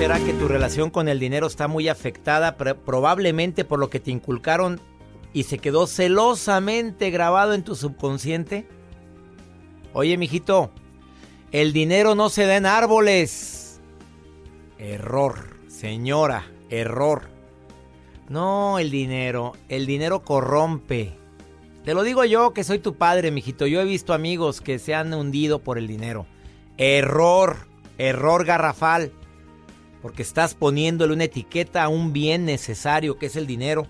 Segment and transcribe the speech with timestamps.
[0.00, 4.10] Será que tu relación con el dinero está muy afectada probablemente por lo que te
[4.10, 4.80] inculcaron
[5.34, 8.66] y se quedó celosamente grabado en tu subconsciente?
[9.92, 10.70] Oye, mijito,
[11.52, 13.82] el dinero no se da en árboles.
[14.78, 17.28] Error, señora, error.
[18.30, 21.12] No, el dinero, el dinero corrompe.
[21.84, 23.66] Te lo digo yo que soy tu padre, mijito.
[23.66, 26.24] Yo he visto amigos que se han hundido por el dinero.
[26.78, 27.68] Error,
[27.98, 29.12] error garrafal
[30.02, 33.86] porque estás poniéndole una etiqueta a un bien necesario que es el dinero.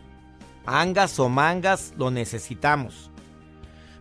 [0.66, 3.10] Angas o mangas lo necesitamos.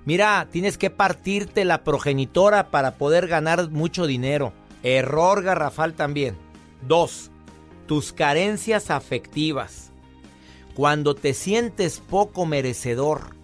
[0.06, 4.53] Mira, tienes que partirte la progenitora para poder ganar mucho dinero.
[4.81, 6.38] Error garrafal también.
[6.88, 7.31] Dos,
[7.86, 9.91] tus carencias afectivas.
[10.74, 13.36] Cuando te sientes poco merecedor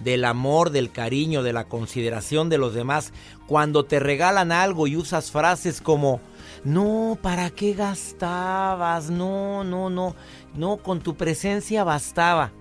[0.00, 3.12] del amor, del cariño, de la consideración de los demás,
[3.46, 6.20] cuando te regalan algo y usas frases como
[6.64, 9.10] no, ¿para qué gastabas?
[9.10, 10.14] No, no, no.
[10.54, 12.52] No, con tu presencia bastaba.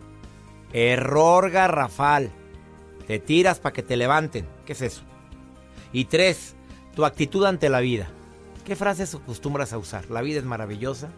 [0.74, 2.32] Error garrafal.
[3.08, 4.48] Te tiras para que te levanten.
[4.66, 5.02] ¿Qué es eso?
[5.94, 6.56] Y tres,
[6.96, 8.08] tu actitud ante la vida.
[8.66, 10.10] ¿Qué frases acostumbras a usar?
[10.10, 11.10] La vida es maravillosa.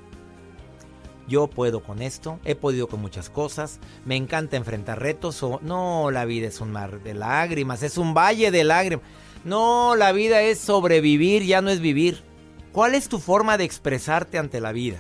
[1.28, 6.09] Yo puedo con esto, he podido con muchas cosas, me encanta enfrentar retos o no,
[6.09, 9.06] la vida es un mar de lágrimas, es un valle de lágrimas.
[9.46, 12.23] No, la vida es sobrevivir, ya no es vivir.
[12.72, 15.00] ¿Cuál es tu forma de expresarte ante la vida?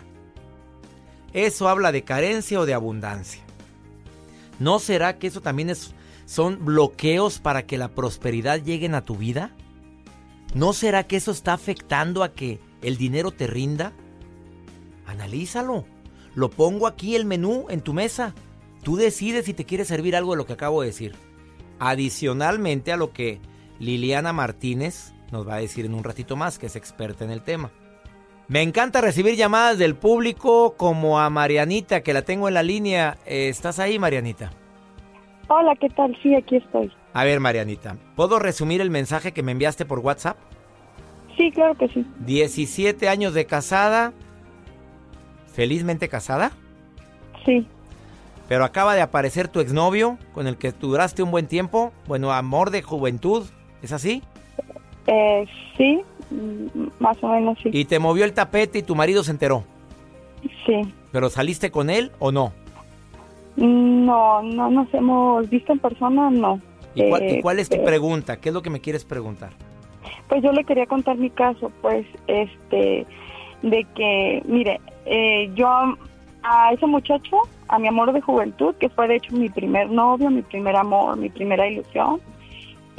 [1.33, 3.43] ¿Eso habla de carencia o de abundancia?
[4.57, 5.71] ¿No será que eso también
[6.25, 9.51] son bloqueos para que la prosperidad llegue a tu vida?
[10.55, 13.93] ¿No será que eso está afectando a que el dinero te rinda?
[15.05, 15.85] Analízalo.
[16.33, 18.33] Lo pongo aquí el menú en tu mesa.
[18.83, 21.15] Tú decides si te quieres servir algo de lo que acabo de decir.
[21.79, 23.39] Adicionalmente a lo que
[23.79, 27.41] Liliana Martínez nos va a decir en un ratito más, que es experta en el
[27.41, 27.71] tema.
[28.47, 33.17] Me encanta recibir llamadas del público como a Marianita, que la tengo en la línea.
[33.25, 34.51] Eh, ¿Estás ahí, Marianita?
[35.47, 36.17] Hola, ¿qué tal?
[36.23, 36.91] Sí, aquí estoy.
[37.13, 40.37] A ver, Marianita, ¿puedo resumir el mensaje que me enviaste por WhatsApp?
[41.37, 42.05] Sí, claro que sí.
[42.19, 44.13] 17 años de casada.
[45.53, 46.51] ¿Felizmente casada?
[47.45, 47.67] Sí.
[48.47, 51.93] Pero acaba de aparecer tu exnovio con el que duraste un buen tiempo.
[52.07, 53.45] Bueno, amor de juventud.
[53.81, 54.23] ¿Es así?
[55.11, 55.45] Eh,
[55.75, 57.69] sí, mm, más o menos sí.
[57.73, 59.63] ¿Y te movió el tapete y tu marido se enteró?
[60.65, 60.81] Sí.
[61.11, 62.53] ¿Pero saliste con él o no?
[63.55, 66.61] No, no nos hemos visto en persona, no.
[66.93, 68.37] ¿Y cuál, es tu este, pregunta?
[68.37, 69.51] ¿Qué es lo que me quieres preguntar?
[70.27, 73.05] Pues yo le quería contar mi caso, pues, este,
[73.63, 75.67] de que, mire, eh, yo
[76.43, 80.29] a ese muchacho, a mi amor de juventud, que fue de hecho mi primer novio,
[80.29, 82.21] mi primer amor, mi primera ilusión,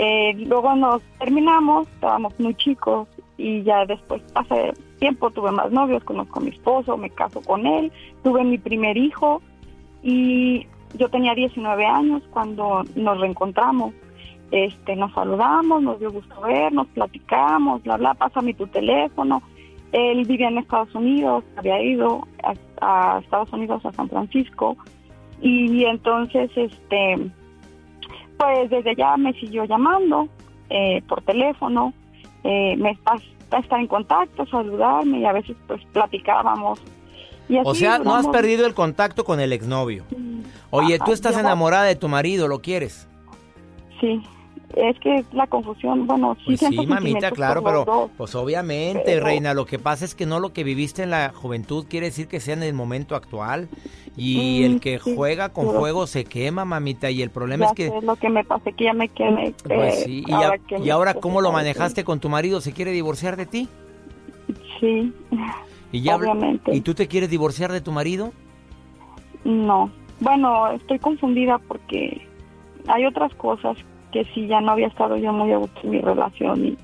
[0.03, 3.07] eh, luego nos terminamos, estábamos muy chicos
[3.37, 7.67] y ya después, hace tiempo, tuve más novios, conozco a mi esposo, me caso con
[7.67, 7.93] él,
[8.25, 9.43] tuve mi primer hijo
[10.03, 13.93] y yo tenía 19 años cuando nos reencontramos.
[14.51, 19.43] Este, nos saludamos, nos dio gusto vernos, platicamos, bla, bla, pásame tu teléfono.
[19.93, 22.27] Él vivía en Estados Unidos, había ido
[22.81, 24.79] a Estados Unidos, a San Francisco,
[25.43, 27.31] y entonces, este,
[28.41, 30.29] pues desde ya me siguió llamando
[30.71, 31.93] eh, por teléfono,
[32.43, 36.81] eh, me está en contacto, saludarme y a veces pues platicábamos.
[37.49, 40.05] Y o sea, no has perdido el contacto con el exnovio.
[40.71, 43.09] Oye, tú estás enamorada de tu marido, ¿lo quieres?
[44.01, 44.23] Sí
[44.77, 49.67] es que la confusión, bueno, sí, pues sí mamita, claro, pero pues obviamente, reina, lo
[49.67, 52.55] que pasa es que no lo que viviste en la juventud quiere decir que sea
[52.55, 53.69] en el momento actual
[54.17, 57.87] y mm, el que juega con fuego se quema, mamita, y el problema es que
[57.87, 59.55] es lo que me pasa, que ya me quemé.
[59.65, 63.69] Pues sí, y, ahora, cómo lo manejaste con tu marido, ¿se quiere divorciar de ti?
[64.79, 65.13] Sí.
[65.93, 66.75] ¿Y ya obviamente.
[66.75, 68.33] ¿Y tú te quieres divorciar de tu marido?
[69.45, 69.91] No.
[70.21, 72.27] Bueno, estoy confundida porque
[72.87, 73.77] hay otras cosas
[74.13, 76.79] que sí ya no había estado yo muy a gusto en mi relación y,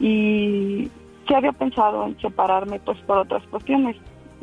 [0.00, 0.90] y
[1.26, 3.96] sí había pensado en separarme pues por otras cuestiones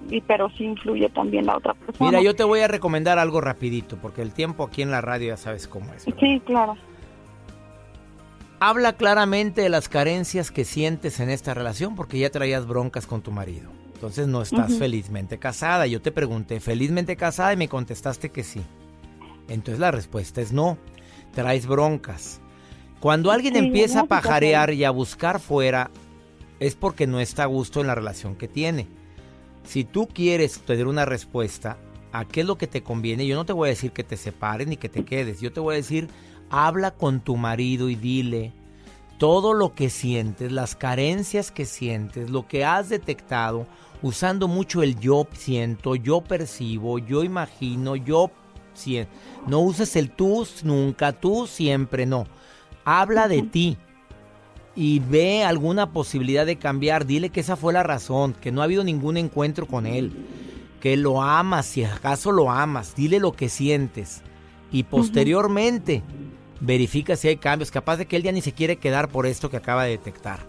[0.09, 2.09] y pero sí influye también la otra persona.
[2.09, 5.29] Mira, yo te voy a recomendar algo rapidito porque el tiempo aquí en la radio
[5.29, 6.03] ya sabes cómo es.
[6.19, 6.75] Sí, claro.
[8.59, 13.21] Habla claramente de las carencias que sientes en esta relación porque ya traías broncas con
[13.21, 13.69] tu marido.
[13.93, 15.85] Entonces no estás felizmente casada.
[15.87, 17.53] Yo te pregunté, ¿felizmente casada?
[17.53, 18.61] Y me contestaste que sí.
[19.47, 20.77] Entonces la respuesta es no
[21.33, 22.41] traes broncas.
[22.99, 25.89] Cuando alguien empieza a pajarear y a buscar fuera,
[26.59, 28.87] es porque no está a gusto en la relación que tiene.
[29.63, 31.77] Si tú quieres tener una respuesta
[32.11, 34.17] a qué es lo que te conviene, yo no te voy a decir que te
[34.17, 35.41] separes ni que te quedes.
[35.41, 36.09] Yo te voy a decir,
[36.49, 38.53] habla con tu marido y dile
[39.17, 43.67] todo lo que sientes, las carencias que sientes, lo que has detectado,
[44.01, 48.31] usando mucho el yo siento, yo percibo, yo imagino, yo
[49.47, 52.27] no uses el tú nunca, tú siempre, no.
[52.83, 53.77] Habla de ti
[54.75, 57.05] y ve alguna posibilidad de cambiar.
[57.05, 60.11] Dile que esa fue la razón, que no ha habido ningún encuentro con él,
[60.79, 62.95] que lo amas, si acaso lo amas.
[62.95, 64.21] Dile lo que sientes
[64.71, 66.03] y posteriormente
[66.59, 67.71] verifica si hay cambios.
[67.71, 70.39] Capaz de que él ya ni se quiere quedar por esto que acaba de detectar.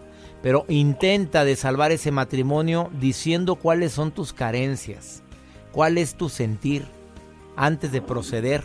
[0.41, 5.23] Pero intenta de salvar ese matrimonio diciendo cuáles son tus carencias,
[5.71, 6.85] cuál es tu sentir
[7.55, 8.63] antes de proceder,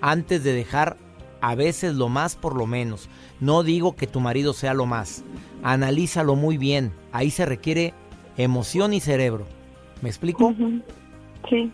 [0.00, 0.96] antes de dejar
[1.40, 3.08] a veces lo más por lo menos.
[3.40, 5.24] No digo que tu marido sea lo más.
[5.62, 6.92] Analízalo muy bien.
[7.12, 7.92] Ahí se requiere
[8.36, 9.46] emoción y cerebro.
[10.00, 10.54] ¿Me explico?
[11.48, 11.70] Sí.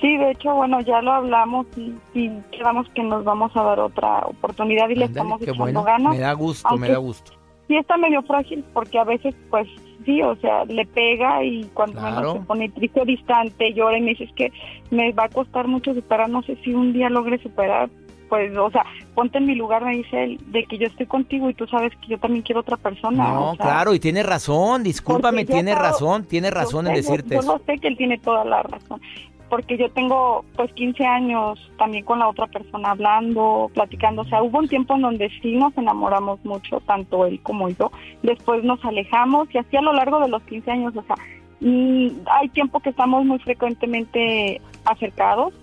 [0.00, 4.20] Sí, de hecho, bueno, ya lo hablamos y, quedamos que nos vamos a dar otra
[4.26, 6.14] oportunidad y le estamos echando ganas.
[6.14, 7.32] Me da gusto, me da gusto.
[7.66, 9.68] Sí está medio frágil porque a veces pues
[10.04, 14.02] sí, o sea, le pega y cuando menos se pone triste o distante, llora y
[14.02, 14.52] me dice, que
[14.90, 17.90] me va a costar mucho superar, no sé si un día logre superar,
[18.28, 18.84] pues, o sea,
[19.14, 21.92] ponte en mi lugar, me dice él, de que yo estoy contigo y tú sabes
[21.96, 23.32] que yo también quiero otra persona.
[23.32, 27.58] No, claro, y tiene razón, discúlpame, tiene razón, tiene razón en decirte yo, eso.
[27.58, 29.00] Yo sé que él tiene toda la razón
[29.48, 34.42] porque yo tengo pues 15 años también con la otra persona hablando, platicando, o sea,
[34.42, 37.90] hubo un tiempo en donde sí nos enamoramos mucho, tanto él como yo,
[38.22, 41.16] después nos alejamos y así a lo largo de los 15 años, o sea,
[41.60, 45.54] mm, hay tiempo que estamos muy frecuentemente acercados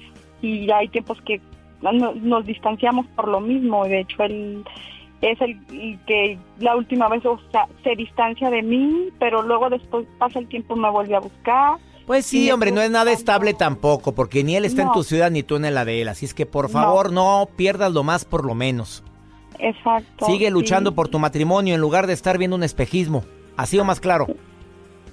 [0.42, 1.42] y hay tiempos que
[1.82, 4.64] nos distanciamos por lo mismo, de hecho él
[5.22, 5.60] es el
[6.06, 7.24] que la última vez
[7.84, 12.26] se distancia de mí, pero luego después pasa el tiempo me vuelve a buscar pues
[12.26, 15.44] sí, hombre, no es nada estable tampoco, porque ni él está en tu ciudad ni
[15.44, 16.08] tú en la de él.
[16.08, 19.04] Así es que por favor no, pierdas lo más por lo menos.
[19.60, 20.26] Exacto.
[20.26, 23.24] Sigue luchando por tu matrimonio en lugar de estar viendo un espejismo.
[23.58, 24.28] Así o más claro.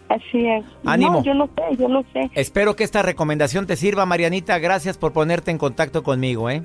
[0.08, 0.64] Así es.
[0.84, 1.22] Ánimo.
[1.22, 2.30] yo lo sé, yo lo sé.
[2.34, 4.58] Espero que esta recomendación te sirva, Marianita.
[4.58, 6.62] Gracias por ponerte en contacto conmigo, ¿eh?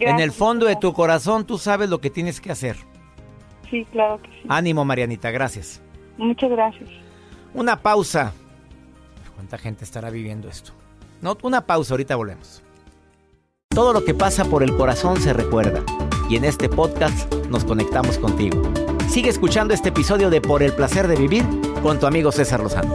[0.00, 2.76] En el fondo de tu corazón tú sabes lo que tienes que hacer.
[3.70, 4.46] Sí, claro que sí.
[4.48, 5.82] Ánimo, Marianita, gracias.
[6.16, 6.90] Muchas gracias.
[7.52, 8.32] Una pausa.
[9.34, 10.72] ¿Cuánta gente estará viviendo esto?
[11.20, 12.62] No, una pausa, ahorita volvemos.
[13.68, 15.82] Todo lo que pasa por el corazón se recuerda.
[16.28, 18.62] Y en este podcast nos conectamos contigo.
[19.08, 21.44] Sigue escuchando este episodio de Por el placer de vivir
[21.82, 22.94] con tu amigo César Lozano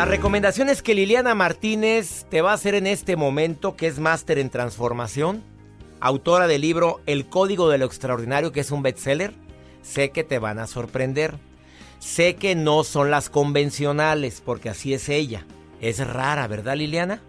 [0.00, 4.38] Las recomendaciones que Liliana Martínez te va a hacer en este momento, que es máster
[4.38, 5.42] en transformación,
[6.00, 9.34] autora del libro El Código de lo Extraordinario, que es un bestseller,
[9.82, 11.34] sé que te van a sorprender.
[11.98, 15.44] Sé que no son las convencionales, porque así es ella.
[15.82, 17.20] Es rara, ¿verdad, Liliana?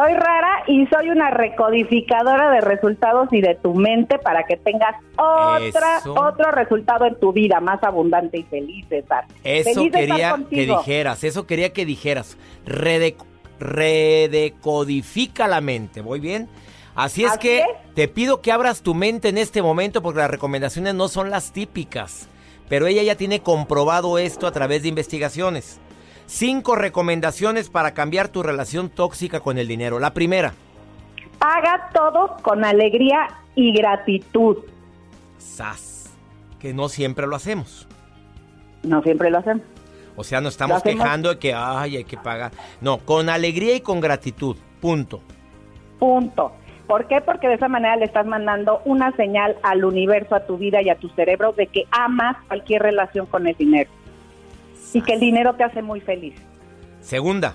[0.00, 4.94] Soy rara y soy una recodificadora de resultados y de tu mente para que tengas
[5.18, 6.14] otra, Eso.
[6.14, 9.26] otro resultado en tu vida más abundante y feliz estar.
[9.44, 12.38] Eso Feliz de estar quería que dijeras, eso quería que dijeras.
[12.64, 13.16] Rede-
[13.58, 16.48] redecodifica la mente, ¿voy bien?
[16.94, 17.66] Así es Así que es.
[17.94, 21.52] te pido que abras tu mente en este momento porque las recomendaciones no son las
[21.52, 22.26] típicas.
[22.70, 25.78] Pero ella ya tiene comprobado esto a través de investigaciones.
[26.32, 29.98] Cinco recomendaciones para cambiar tu relación tóxica con el dinero.
[29.98, 30.52] La primera,
[31.40, 34.58] Haga todo con alegría y gratitud.
[35.38, 36.14] sas,
[36.60, 37.88] que no siempre lo hacemos.
[38.84, 39.64] No siempre lo hacemos.
[40.14, 42.52] O sea, no estamos quejando de que, ay, hay que pagar.
[42.80, 44.56] No, con alegría y con gratitud.
[44.80, 45.22] Punto.
[45.98, 46.52] Punto.
[46.86, 47.20] ¿Por qué?
[47.20, 50.90] Porque de esa manera le estás mandando una señal al universo, a tu vida y
[50.90, 53.90] a tu cerebro de que amas cualquier relación con el dinero.
[54.94, 56.34] Y que el dinero te hace muy feliz.
[57.00, 57.54] Segunda,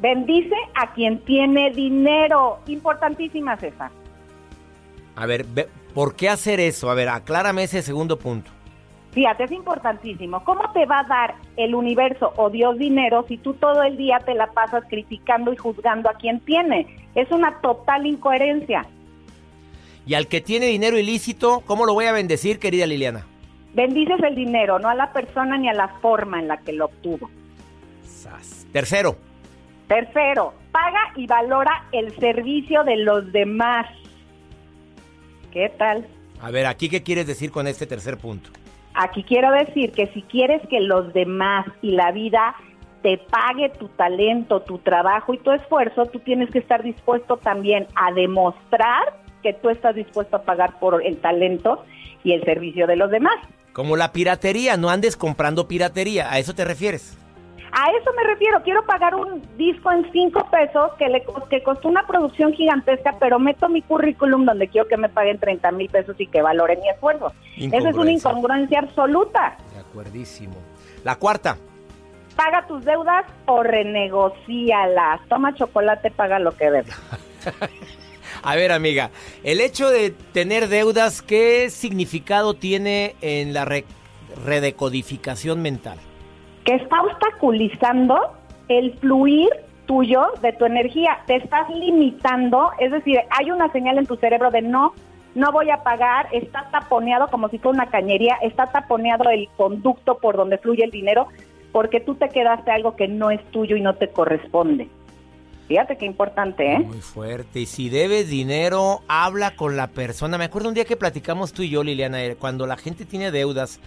[0.00, 2.60] Bendice a quien tiene dinero.
[2.68, 3.90] Importantísima, César.
[5.16, 6.88] a ver, ve- ¿por qué hacer eso?
[6.88, 8.50] A ver, aclárame ese segundo punto.
[9.10, 10.44] Fíjate, es importantísimo.
[10.44, 14.20] ¿Cómo te va a dar el universo o Dios dinero si tú todo el día
[14.24, 17.08] te la pasas criticando y juzgando a quien tiene?
[17.16, 18.86] Es una total incoherencia.
[20.06, 23.26] Y al que tiene dinero ilícito, ¿cómo lo voy a bendecir, querida Liliana?
[23.74, 26.86] Bendices el dinero, no a la persona ni a la forma en la que lo
[26.86, 27.30] obtuvo.
[28.04, 28.66] Sas.
[28.72, 29.16] Tercero,
[29.88, 33.86] Tercero, paga y valora el servicio de los demás.
[35.50, 36.06] ¿Qué tal?
[36.40, 38.50] a ver, aquí qué quieres decir con este tercer punto.
[38.94, 42.54] Aquí quiero decir que si quieres que los demás y la vida
[43.02, 47.86] te pague tu talento, tu trabajo y tu esfuerzo, tú tienes que estar dispuesto también
[47.96, 51.84] a demostrar que tú estás dispuesto a pagar por el talento
[52.22, 53.36] y el servicio de los demás.
[53.78, 57.16] Como la piratería, no andes comprando piratería, ¿a eso te refieres?
[57.70, 61.86] A eso me refiero, quiero pagar un disco en cinco pesos que, le, que costó
[61.86, 66.16] una producción gigantesca, pero meto mi currículum donde quiero que me paguen 30 mil pesos
[66.18, 67.32] y que valoren mi esfuerzo.
[67.56, 68.80] Esa es una Incongruencia.
[68.80, 69.56] absoluta.
[69.72, 70.56] De acuerdísimo.
[71.04, 71.56] La cuarta,
[72.34, 75.20] Paga tus deudas o renegocialas.
[75.28, 77.00] Toma chocolate, paga lo que debes.
[78.42, 79.10] a ver amiga,
[79.44, 83.84] el hecho de tener deudas, ¿qué significado tiene en la re-
[84.44, 85.98] redecodificación mental?
[86.64, 88.16] Que está obstaculizando
[88.68, 89.48] el fluir
[89.86, 91.18] tuyo de tu energía.
[91.26, 94.92] Te estás limitando, es decir, hay una señal en tu cerebro de no,
[95.34, 100.18] no voy a pagar, está taponeado como si fuera una cañería, está taponeado el conducto
[100.18, 101.28] por donde fluye el dinero,
[101.72, 104.88] porque tú te quedaste algo que no es tuyo y no te corresponde.
[105.68, 106.78] Fíjate qué importante, ¿eh?
[106.78, 107.60] Muy fuerte.
[107.60, 110.38] Y si debes dinero, habla con la persona.
[110.38, 113.30] Me acuerdo un día que platicamos tú y yo, Liliana, eh, cuando la gente tiene
[113.30, 113.78] deudas,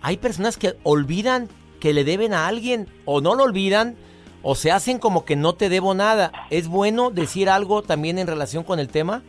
[0.00, 1.48] hay personas que olvidan
[1.80, 3.96] que le deben a alguien o no lo olvidan
[4.42, 6.30] o se hacen como que no te debo nada.
[6.50, 9.22] ¿Es bueno decir algo también en relación con el tema?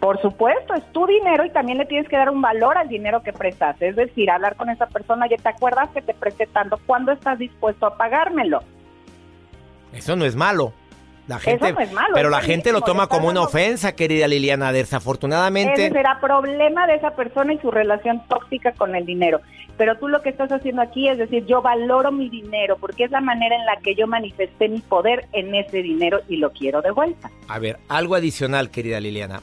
[0.00, 3.22] Por supuesto, es tu dinero y también le tienes que dar un valor al dinero
[3.22, 3.88] que prestaste.
[3.88, 7.38] Es decir, hablar con esa persona, ya te acuerdas que te presté tanto, ¿cuándo estás
[7.38, 8.60] dispuesto a pagármelo?
[9.92, 10.72] Eso no es malo.
[11.28, 14.70] La gente, no es malo, pero la gente lo toma como una ofensa, querida Liliana.
[14.72, 19.40] Desafortunadamente, Ese será problema de esa persona y su relación tóxica con el dinero.
[19.76, 23.10] Pero tú lo que estás haciendo aquí es decir, yo valoro mi dinero porque es
[23.10, 26.80] la manera en la que yo manifesté mi poder en ese dinero y lo quiero
[26.80, 27.28] de vuelta.
[27.48, 29.42] A ver, algo adicional, querida Liliana.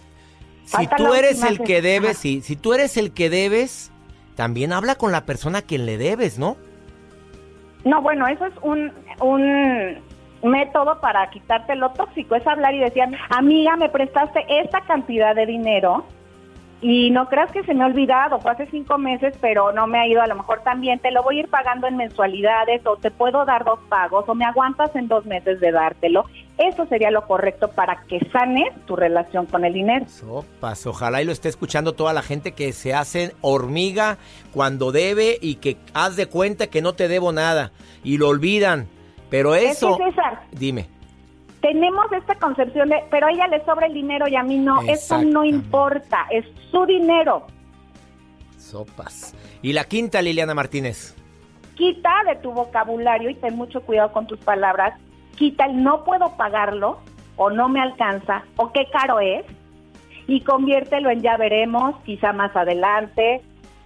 [0.65, 3.91] Si tú eres el que- debes, si, si tú eres el que debes,
[4.35, 6.55] también habla con la persona a quien le debes, ¿no?
[7.83, 9.97] No, bueno, eso es un, un
[10.43, 15.45] método para quitarte lo tóxico, es hablar y decir, amiga, me prestaste esta cantidad de
[15.45, 16.05] dinero
[16.83, 19.99] y no creas que se me ha olvidado, fue hace cinco meses, pero no me
[19.99, 22.97] ha ido a lo mejor también, te lo voy a ir pagando en mensualidades o
[22.97, 26.25] te puedo dar dos pagos o me aguantas en dos meses de dártelo.
[26.57, 30.05] Eso sería lo correcto para que sanes tu relación con el dinero.
[30.09, 34.17] Sopas, ojalá y lo esté escuchando toda la gente que se hace hormiga
[34.51, 37.71] cuando debe y que haz de cuenta que no te debo nada
[38.03, 38.89] y lo olvidan.
[39.33, 39.97] Pero eso...
[39.97, 40.87] César, dime
[41.59, 44.81] tenemos esta concepción de, pero a ella le sobra el dinero y a mí no,
[44.81, 47.47] eso no importa, es su dinero.
[48.57, 49.33] Sopas.
[49.61, 51.15] Y la quinta, Liliana Martínez.
[51.75, 54.99] Quita de tu vocabulario y ten mucho cuidado con tus palabras,
[55.37, 56.99] quita el no puedo pagarlo
[57.37, 59.45] o no me alcanza o qué caro es
[60.27, 63.41] y conviértelo en ya veremos, quizá más adelante,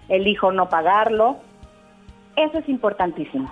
[0.09, 1.37] elijo no pagarlo.
[2.35, 3.51] Eso es importantísimo.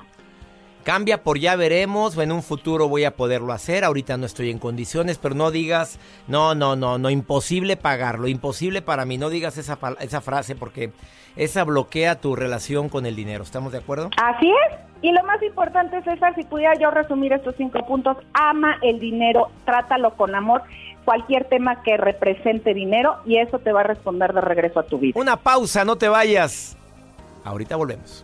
[0.86, 4.52] Cambia por ya veremos, o en un futuro voy a poderlo hacer, ahorita no estoy
[4.52, 9.32] en condiciones, pero no digas, no, no, no, no, imposible pagarlo, imposible para mí, no
[9.32, 10.92] digas esa, esa frase porque
[11.38, 14.12] esa bloquea tu relación con el dinero, ¿estamos de acuerdo?
[14.22, 18.78] Así es, y lo más importante, César, si pudiera yo resumir estos cinco puntos, ama
[18.84, 20.62] el dinero, trátalo con amor,
[21.04, 25.00] cualquier tema que represente dinero y eso te va a responder de regreso a tu
[25.00, 25.20] vida.
[25.20, 26.78] Una pausa, no te vayas.
[27.44, 28.24] Ahorita volvemos.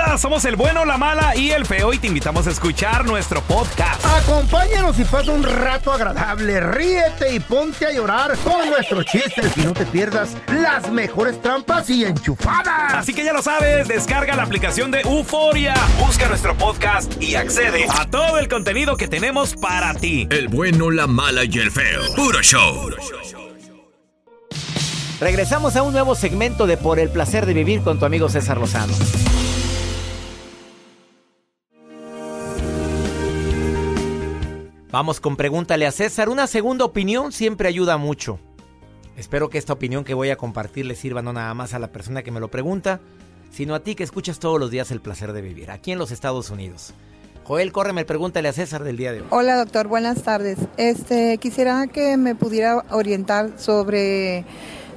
[0.00, 0.18] Banda?
[0.18, 4.04] Somos el bueno, la mala y el feo y te invitamos a escuchar nuestro podcast.
[4.04, 6.60] Acompáñanos y pasa un rato agradable.
[6.60, 11.88] Ríete y ponte a llorar con nuestros chistes y no te pierdas las mejores trampas
[11.90, 12.94] y enchufadas.
[12.94, 17.86] Así que ya lo sabes, descarga la aplicación de Euforia, busca nuestro podcast y accede
[17.88, 20.26] a todo el contenido que tenemos para ti.
[20.30, 22.02] El bueno, la mala y el feo.
[22.16, 22.90] Puro show.
[25.20, 28.56] Regresamos a un nuevo segmento de Por el placer de vivir con tu amigo César
[28.56, 28.94] Lozano.
[34.92, 36.28] Vamos con pregúntale a César.
[36.28, 38.40] Una segunda opinión siempre ayuda mucho.
[39.16, 41.92] Espero que esta opinión que voy a compartir le sirva no nada más a la
[41.92, 43.00] persona que me lo pregunta,
[43.52, 46.10] sino a ti que escuchas todos los días el placer de vivir, aquí en los
[46.10, 46.92] Estados Unidos.
[47.44, 49.26] Joel, córreme, pregúntale a César del día de hoy.
[49.30, 50.58] Hola doctor, buenas tardes.
[50.76, 54.44] Este, quisiera que me pudiera orientar sobre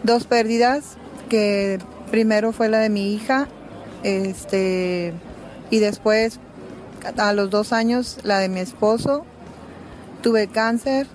[0.02, 0.98] dos pérdidas,
[1.30, 1.78] que
[2.10, 3.48] primero fue la de mi hija,
[4.02, 5.14] este,
[5.70, 6.40] y después
[7.18, 9.26] a los dos años la de mi esposo
[10.24, 11.06] tuve cáncer,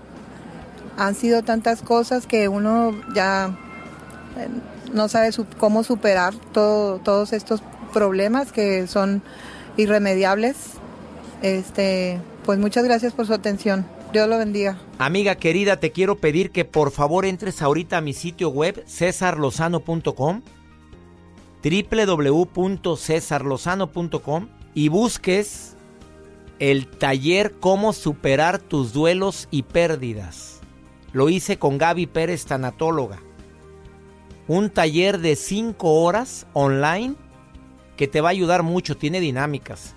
[0.96, 3.58] han sido tantas cosas que uno ya
[4.36, 4.46] eh,
[4.92, 7.60] no sabe cómo superar todos estos
[7.92, 9.22] problemas que son
[9.76, 10.56] irremediables.
[11.42, 13.84] Este, pues muchas gracias por su atención.
[14.12, 14.78] Dios lo bendiga.
[14.98, 20.42] Amiga querida, te quiero pedir que por favor entres ahorita a mi sitio web cesarlozano.com
[21.60, 25.76] www.cesarlozano.com y busques
[26.58, 30.60] el taller Cómo superar tus duelos y pérdidas.
[31.12, 33.20] Lo hice con Gaby Pérez, tanatóloga.
[34.46, 37.14] Un taller de 5 horas online
[37.96, 39.94] que te va a ayudar mucho, tiene dinámicas.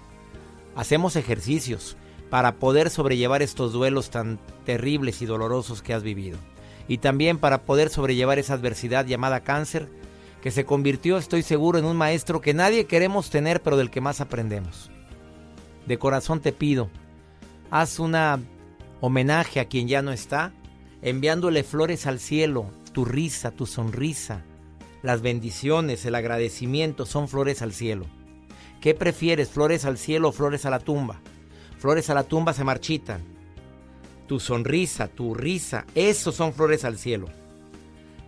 [0.75, 1.97] Hacemos ejercicios
[2.29, 6.37] para poder sobrellevar estos duelos tan terribles y dolorosos que has vivido.
[6.87, 9.89] Y también para poder sobrellevar esa adversidad llamada cáncer,
[10.41, 14.01] que se convirtió, estoy seguro, en un maestro que nadie queremos tener, pero del que
[14.01, 14.90] más aprendemos
[15.85, 16.89] de corazón te pido,
[17.69, 18.39] haz una
[18.99, 20.53] homenaje a quien ya no está,
[21.01, 24.43] enviándole flores al cielo, tu risa, tu sonrisa,
[25.01, 28.05] las bendiciones, el agradecimiento son flores al cielo.
[28.81, 31.21] ¿Qué prefieres, flores al cielo o flores a la tumba?
[31.79, 33.21] Flores a la tumba se marchitan.
[34.27, 37.27] Tu sonrisa, tu risa, esos son flores al cielo.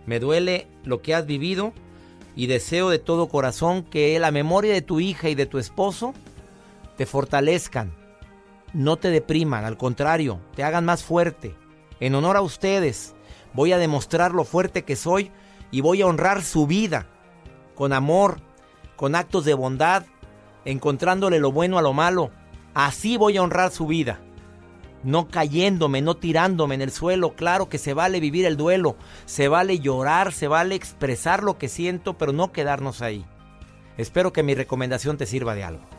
[0.06, 1.72] Me duele lo que has vivido
[2.36, 6.14] y deseo de todo corazón que la memoria de tu hija y de tu esposo
[6.96, 7.94] te fortalezcan,
[8.72, 11.54] no te depriman, al contrario, te hagan más fuerte.
[12.00, 13.14] En honor a ustedes,
[13.52, 15.30] voy a demostrar lo fuerte que soy
[15.70, 17.06] y voy a honrar su vida
[17.74, 18.40] con amor,
[18.96, 20.04] con actos de bondad,
[20.64, 22.30] encontrándole lo bueno a lo malo.
[22.74, 24.20] Así voy a honrar su vida.
[25.02, 27.34] No cayéndome, no tirándome en el suelo.
[27.34, 31.68] Claro que se vale vivir el duelo, se vale llorar, se vale expresar lo que
[31.68, 33.24] siento, pero no quedarnos ahí.
[33.98, 35.93] Espero que mi recomendación te sirva de algo.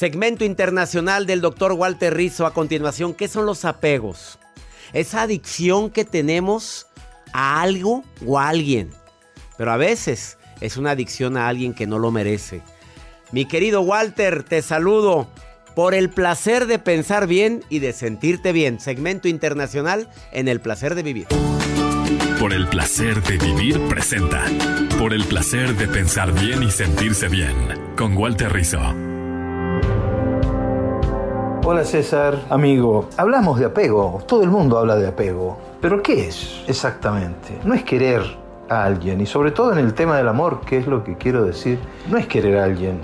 [0.00, 2.46] Segmento internacional del doctor Walter Rizzo.
[2.46, 4.38] A continuación, ¿qué son los apegos?
[4.94, 6.86] Esa adicción que tenemos
[7.34, 8.88] a algo o a alguien.
[9.58, 12.62] Pero a veces es una adicción a alguien que no lo merece.
[13.30, 15.28] Mi querido Walter, te saludo
[15.76, 18.80] por el placer de pensar bien y de sentirte bien.
[18.80, 21.26] Segmento internacional en el placer de vivir.
[22.38, 24.46] Por el placer de vivir presenta.
[24.98, 27.54] Por el placer de pensar bien y sentirse bien.
[27.98, 29.09] Con Walter Rizzo.
[31.62, 33.08] Hola César, amigo.
[33.16, 34.22] Hablamos de apego.
[34.26, 35.58] Todo el mundo habla de apego.
[35.80, 37.58] Pero ¿qué es exactamente?
[37.64, 38.22] No es querer
[38.68, 39.20] a alguien.
[39.20, 41.78] Y sobre todo en el tema del amor, que es lo que quiero decir.
[42.08, 43.00] No es querer a alguien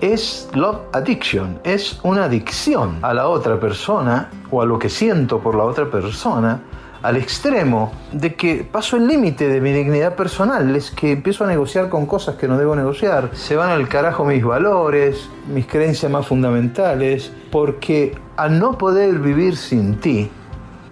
[0.00, 5.40] es love addiction, es una adicción a la otra persona o a lo que siento
[5.40, 6.62] por la otra persona
[7.02, 11.46] al extremo de que paso el límite de mi dignidad personal, es que empiezo a
[11.46, 16.10] negociar con cosas que no debo negociar, se van al carajo mis valores, mis creencias
[16.10, 20.30] más fundamentales, porque al no poder vivir sin ti,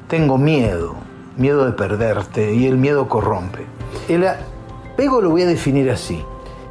[0.09, 0.97] tengo miedo,
[1.37, 3.67] miedo de perderte y el miedo corrompe.
[4.09, 6.25] El apego lo voy a definir así.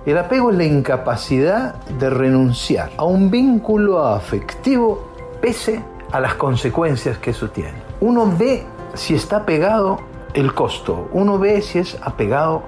[0.05, 7.17] El apego es la incapacidad de renunciar a un vínculo afectivo pese a las consecuencias
[7.17, 7.75] que eso tiene.
[7.99, 8.65] Uno ve
[8.97, 9.99] si está pegado
[10.33, 12.63] el costo, uno ve si es apegado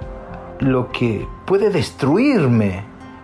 [0.59, 2.83] lo que puede destruirme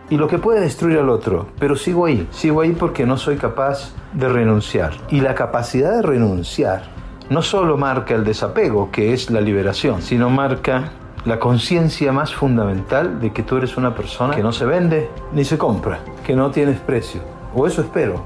[0.09, 3.37] y lo que puede destruir al otro, pero sigo ahí, sigo ahí porque no soy
[3.37, 4.93] capaz de renunciar.
[5.09, 6.83] Y la capacidad de renunciar
[7.29, 10.91] no solo marca el desapego, que es la liberación, sino marca
[11.25, 15.43] la conciencia más fundamental de que tú eres una persona que no se vende ni
[15.43, 17.21] se compra, que no tienes precio.
[17.55, 18.23] O eso espero.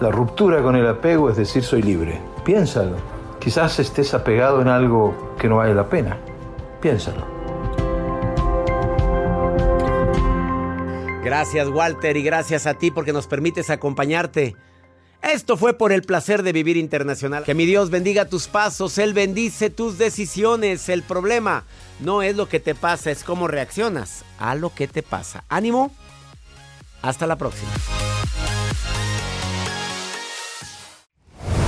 [0.00, 2.20] la ruptura con el apego es decir soy libre.
[2.44, 3.15] Piénsalo.
[3.40, 6.16] Quizás estés apegado en algo que no vale la pena.
[6.80, 7.36] Piénsalo.
[11.22, 14.54] Gracias Walter y gracias a ti porque nos permites acompañarte
[15.22, 17.42] esto fue por el placer de vivir internacional.
[17.42, 20.88] Que mi Dios bendiga tus pasos, Él bendice tus decisiones.
[20.88, 21.64] El problema
[22.00, 25.44] no es lo que te pasa, es cómo reaccionas a lo que te pasa.
[25.48, 25.90] Ánimo,
[27.02, 27.72] hasta la próxima.